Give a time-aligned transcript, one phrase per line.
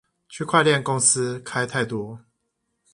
[0.29, 2.21] 區塊鏈公司開太多